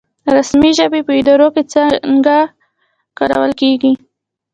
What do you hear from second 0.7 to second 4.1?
ژبې په اداره کې څنګه کارول کیږي؟